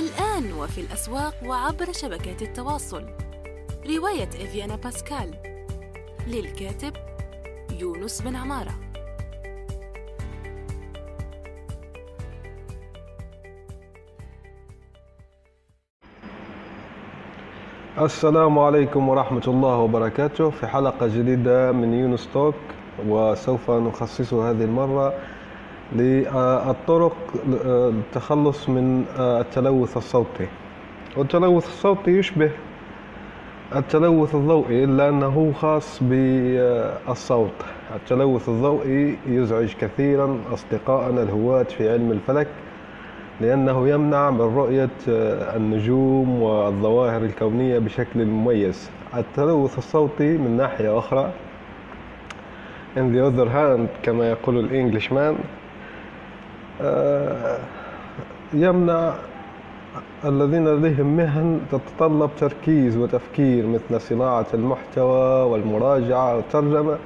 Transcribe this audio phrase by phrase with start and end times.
[0.00, 3.04] الآن وفي الأسواق وعبر شبكات التواصل.
[3.86, 5.34] رواية إفيانا باسكال.
[6.26, 6.92] للكاتب
[7.80, 8.74] يونس بن عمارة.
[17.98, 20.50] السلام عليكم ورحمة الله وبركاته.
[20.50, 22.54] في حلقة جديدة من يونس توك
[23.06, 25.14] وسوف نخصص هذه المرة
[25.92, 27.16] للطرق
[27.46, 30.46] للتخلص من التلوث الصوتي.
[31.16, 32.50] والتلوث الصوتي يشبه
[33.76, 37.50] التلوث الضوئي إلا أنه خاص بالصوت.
[37.94, 42.48] التلوث الضوئي يزعج كثيرا أصدقائنا الهواة في علم الفلك
[43.40, 44.88] لأنه يمنع من رؤية
[45.56, 48.90] النجوم والظواهر الكونية بشكل مميز.
[49.16, 51.30] التلوث الصوتي من ناحية أخرى
[52.96, 55.36] in the other hand كما يقول الإنجليش مان
[58.52, 59.12] يمنع
[60.24, 66.98] الذين لديهم مهن تتطلب تركيز وتفكير مثل صناعة المحتوى والمراجعة والترجمة.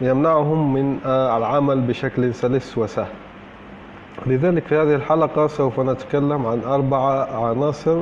[0.00, 3.12] يمنعهم من العمل بشكل سلس وسهل.
[4.26, 8.00] لذلك في هذه الحلقة سوف نتكلم عن أربع عناصر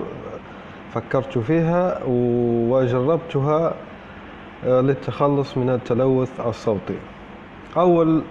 [0.95, 2.01] فكرت فيها
[2.69, 3.75] وجربتها
[4.65, 6.99] للتخلص من التلوث الصوتي.
[7.77, 8.23] أول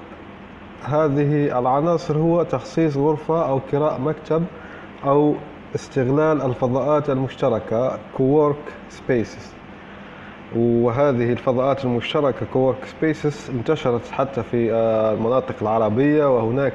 [0.84, 4.46] هذه العناصر هو تخصيص غرفة أو كراء مكتب
[5.06, 5.36] أو
[5.76, 9.60] استغلال الفضاءات المشتركة cowork spaces.
[10.56, 14.74] وهذه الفضاءات المشتركة cowork spaces انتشرت حتى في
[15.14, 16.74] المناطق العربية وهناك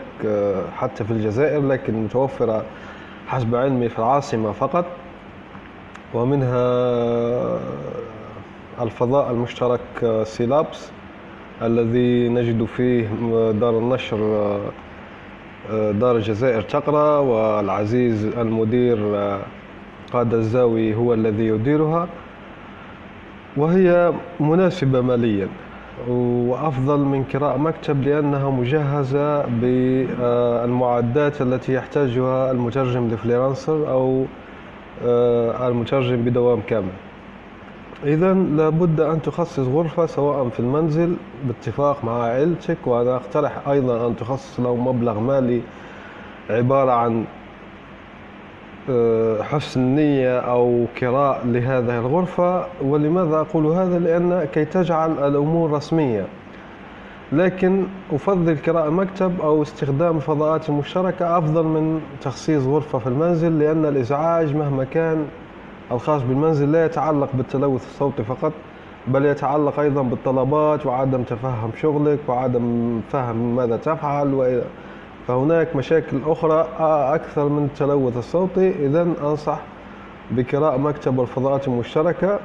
[0.76, 2.64] حتى في الجزائر لكن متوفرة
[3.26, 4.84] حسب علمي في العاصمة فقط.
[6.14, 7.58] ومنها
[8.80, 9.80] الفضاء المشترك
[10.24, 10.90] Sylabs
[11.62, 13.08] الذي نجد فيه
[13.50, 14.18] دار النشر
[15.70, 18.98] دار الجزائر تقرأ والعزيز المدير
[20.12, 22.08] قادة الزاوي هو الذي يديرها
[23.56, 25.48] وهي مناسبة ماليا
[26.08, 34.24] وأفضل من كراء مكتب لأنها مجهزة بالمعدات التي يحتاجها المترجم ال freelancer أو
[35.68, 36.92] المترجم بدوام كامل.
[38.04, 44.16] إذا لابد أن تخصص غرفة سواء في المنزل باتفاق مع عائلتك وأنا أقترح أيضا أن
[44.16, 45.60] تخصص له مبلغ مالي
[46.50, 47.24] عبارة عن
[49.42, 52.66] حسن نية أو كراء لهذه الغرفة.
[52.82, 56.26] ولماذا أقول هذا؟ لأن كي تجعل الأمور رسمية.
[57.32, 63.84] لكن أفضل كراء مكتب أو استخدام الفضاءات المشتركة أفضل من تخصيص غرفة في المنزل لأن
[63.84, 65.26] الإزعاج مهما كان
[65.92, 68.52] الخاص بالمنزل لا يتعلق بالتلوث الصوتي فقط
[69.06, 74.62] بل يتعلق أيضا بالطلبات وعدم تفهم شغلك وعدم فهم ماذا تفعل وإلى
[75.26, 76.68] فهناك مشاكل أخرى
[77.14, 78.86] أكثر من التلوث الصوتي.
[78.86, 79.58] إذا أنصح
[80.30, 82.38] بكراء مكتب الفضاءات المشتركة.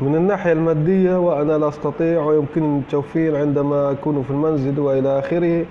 [0.00, 5.66] من الناحية المادية وأنا لا أستطيع ويمكنني التوفير عندما أكون في المنزل وإلى آخره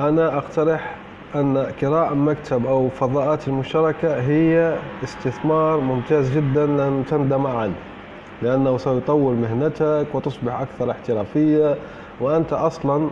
[0.00, 0.96] أنا أقترح
[1.34, 7.74] أن كراء مكتب أو فضاءات المشتركة هي استثمار ممتاز جدا لن تندم عنه
[8.42, 11.76] لأنه سيطور مهنتك وتصبح أكثر احترافية
[12.20, 13.10] وأنت أصلا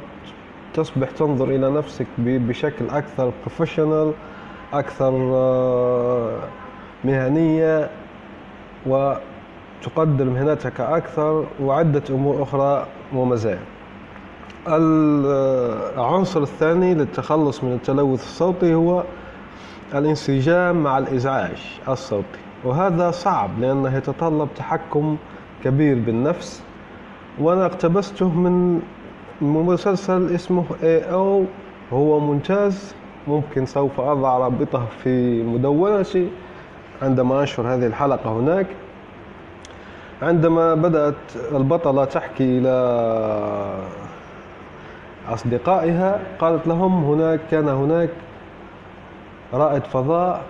[0.75, 4.13] تصبح تنظر إلى نفسك بشكل أكثر بروفيشنال
[4.73, 5.13] أكثر
[7.05, 7.91] مهنية
[8.87, 13.61] وتقدر مهنتك أكثر وعدة أمور أخرى ومزايا.
[16.19, 19.05] العنصر الثاني للتخلص من التلوث الصوتي هو
[19.95, 22.39] الانسجام مع الإزعاج الصوتي.
[22.65, 25.17] وهذا صعب لأنه يتطلب تحكم
[25.65, 26.63] كبير بالنفس.
[27.39, 28.81] وأنا اقتبسته من
[29.41, 31.45] مسلسل اسمه اي أو
[31.93, 32.95] هو ممتاز
[33.29, 36.29] ممكن سوف أضع رابطه في مدونتي
[37.03, 38.67] عندما أنشر هذه الحلقة هناك.
[40.23, 41.15] عندما بدأت
[41.53, 42.69] البطلة تحكي إلى
[45.29, 48.09] أصدقائها قالت لهم هناك كان هناك
[49.55, 50.43] رائد فضاء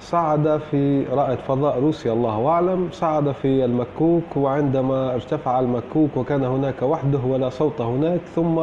[0.00, 6.82] صعد في رائد فضاء روسي الله أعلم صعد في المكوك وعندما ارتفع المكوك وكان هناك
[6.82, 8.60] وحده ولا صوت هناك ثم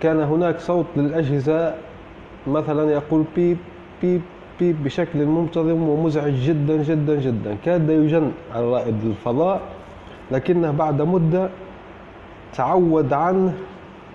[0.00, 1.74] كان هناك صوت للأجهزة
[2.46, 3.56] مثلا يقول بيب
[4.02, 4.22] بيب
[4.60, 7.56] بيب بشكل منتظم ومزعج جدا جدا جدا.
[7.64, 9.60] كاد يجن الرائد الفضاء
[10.30, 11.48] لكنه بعد مدة
[12.54, 13.54] تعود عنه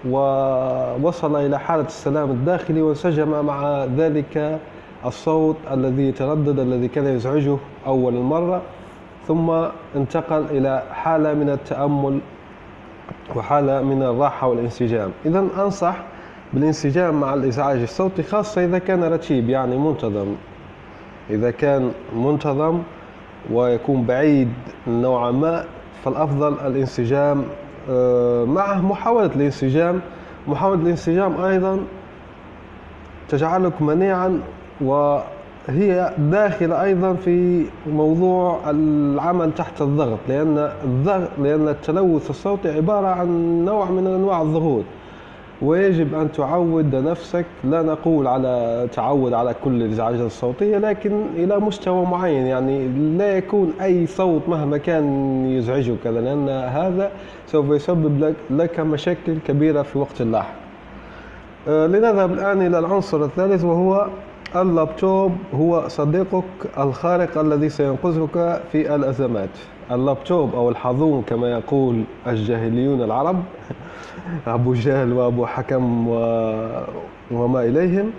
[0.07, 4.59] ووصل إلى حالة السلام الداخلي وانسجم مع ذلك
[5.05, 7.57] الصوت الذي يتردد الذي كان يزعجه
[7.87, 8.61] أول مرة
[9.27, 9.49] ثم
[9.95, 12.19] انتقل إلى حالة من التأمل
[13.35, 15.11] وحالة من الراحة والانسجام.
[15.25, 15.95] إذا أنصح
[16.53, 20.35] بالانسجام مع الإزعاج الصوتي خاصة إذا كان رتيب يعني منتظم.
[21.29, 22.81] إذا كان منتظم
[23.51, 24.53] ويكون بعيد
[24.87, 25.65] نوعا ما
[26.03, 27.43] فالأفضل الانسجام
[27.89, 29.99] آه، معه محاولة الانسجام
[30.47, 31.79] محاولة الانسجام أيضا
[33.29, 34.39] تجعلك منيعا
[34.81, 43.61] وهي داخلة أيضا في موضوع العمل تحت الضغط لأن الضغط لأن التلوث الصوتي عبارة عن
[43.65, 44.83] نوع من أنواع الضغوط.
[45.61, 52.05] ويجب أن تعود نفسك لا نقول على تعود على كل الإزعاجات الصوتية لكن إلى مستوى
[52.05, 52.45] معين.
[52.45, 55.05] يعني لا يكون أي صوت مهما كان
[55.51, 57.11] يزعجك لأن هذا
[57.47, 60.55] سوف يسبب لك, مشاكل كبيرة في وقت لاحق.
[61.67, 64.07] آه، لنذهب الآن إلى العنصر الثالث وهو
[64.55, 66.43] اللابتوب هو صديقك
[66.77, 69.49] الخارق الذي سينقذك في الأزمات.
[69.91, 73.43] اللابتوب أو الحظون كما يقول الجاهليون العرب
[74.47, 76.13] أبو جهل وأبو حكم و...
[77.31, 78.11] وما إليهم.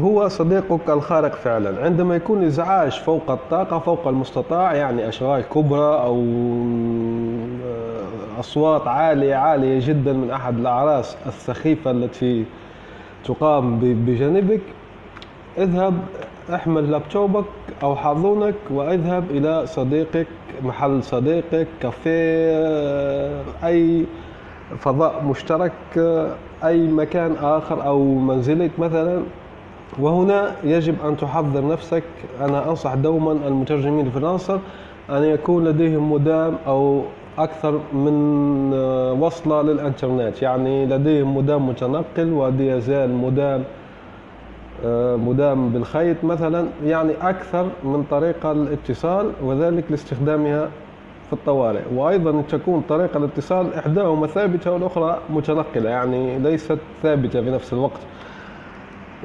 [0.00, 1.84] هو صديقك الخارق فعلا.
[1.84, 6.24] عندما يكون إزعاج فوق الطاقة فوق المستطاع يعني أشغال كبرى أو
[7.66, 12.44] آه، أصوات عالية عالية جدا من أحد الأعراس السخيفة التي
[13.24, 14.60] تقام بجانبك
[15.58, 15.94] اذهب
[16.54, 17.44] احمل لابتوبك
[17.82, 20.26] أو حاضنك وأذهب إلى صديقك
[20.62, 24.04] محل صديقك كافيه أي
[24.78, 25.72] فضاء مشترك
[26.64, 29.22] أي مكان آخر أو منزلك مثلا.
[30.00, 32.02] وهنا يجب أن تحضر نفسك.
[32.40, 34.60] أنا أنصح دوما المترجمين الفرنسا
[35.10, 37.02] أن يكون لديهم مدام أو
[37.38, 38.14] أكثر من
[39.20, 40.42] وصلة للإنترنت.
[40.42, 43.81] يعني لديهم مدام متنقل ودي يزال مدام آه،
[45.16, 50.68] مدام بالخيط مثلا يعني أكثر من طريقة الاتصال وذلك لاستخدامها
[51.26, 51.82] في الطوارئ.
[51.94, 58.00] وأيضا تكون طريقة الاتصال إحداهما ثابتة والأخرى متنقلة يعني ليست ثابتة في نفس الوقت.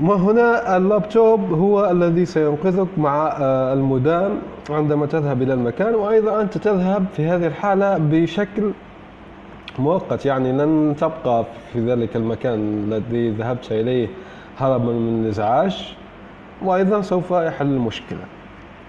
[0.01, 4.31] وهنا اللابتوب هو الذي سينقذك مع آه، المدام
[4.69, 5.95] عندما تذهب إلى المكان.
[5.95, 8.71] وأيضا أنت تذهب في هذه الحالة بشكل
[9.79, 14.07] مؤقت يعني لن تبقى في ذلك المكان الذي ذهبت إليه.
[14.57, 15.95] هربا من الإزعاج
[16.61, 18.19] وأيضا سوف يحل المشكلة.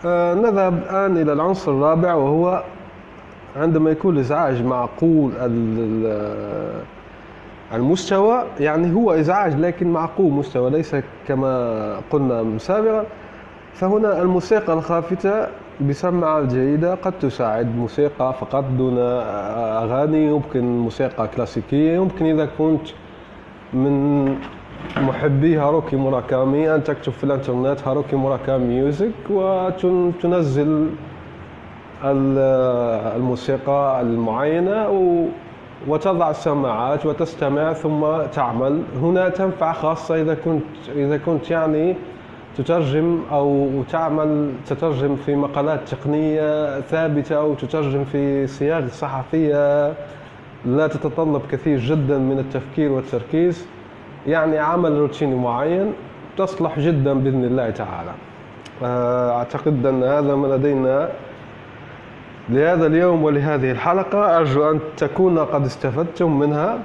[0.06, 2.62] آه نذهب الآن إلى العنصر الرابع وهو
[3.56, 5.32] عندما يكون الإزعاج معقول
[7.75, 10.97] المستوى يعني هو إزعاج لكن معقول مستوى ليس
[11.29, 13.05] كما قلنا سابقا.
[13.75, 15.47] فهنا الموسيقى الخافتة
[15.81, 22.88] بسماعة جيدة قد تساعد موسيقى فقط دون أغاني يمكن موسيقى كلاسيكية يمكن إذا كنت
[23.73, 24.37] من
[24.96, 30.86] محبي هاروكي موراكامي أن تكتب في الإنترنت هاروكي موراكامي music وتنزل
[32.04, 34.88] الموسيقى المعينة
[35.88, 38.82] وتضع السماعات وتستمع ثم تعمل.
[39.02, 40.64] هنا تنفع خاصة إذا كنت
[40.96, 41.96] إذا كنت يعني
[42.56, 49.94] تترجم أو تعمل تترجم في مقالات تقنية ثابتة أو تترجم في صياغة صحفية
[50.66, 53.66] لا تتطلب كثير جدا من التفكير والتركيز.
[54.28, 55.92] يعني عمل روتيني معين
[56.36, 58.14] تصلح جدا بإذن الله تعالى.
[58.82, 61.10] آه، أعتقد أن هذا ما لدينا
[62.48, 64.38] لهذا اليوم ولهذه الحلقة.
[64.38, 66.78] أرجو أن تكونوا قد استفدتم منها.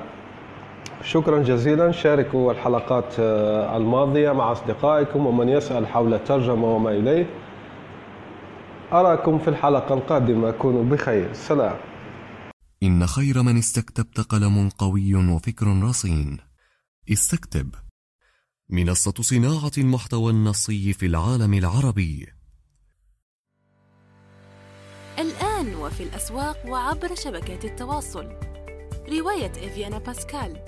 [1.03, 1.91] شكرا جزيلا.
[1.91, 7.25] شاركوا الحلقات آه، الماضية مع أصدقائكم ومن يسأل حول الترجمة وما إليه.
[8.93, 10.51] أراكم في الحلقة القادمة.
[10.51, 11.29] كونوا بخير.
[11.33, 11.75] سلام.
[12.83, 16.52] إن خير من استكتبت قلم قوي وفكر رصين
[17.11, 17.75] استكتب.
[18.69, 22.27] منصة صناعة المحتوى النصي في العالم العربي.
[25.19, 28.25] الآن وفي الأسواق وعبر شبكات التواصل.
[29.09, 30.65] رواية إفيانا باسكال.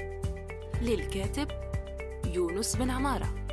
[0.82, 1.48] للكاتب
[2.26, 3.45] يونس بن عمارة.